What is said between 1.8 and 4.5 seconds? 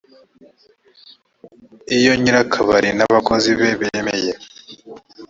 iyo nyir’ akabari n’ abakozi be bemeye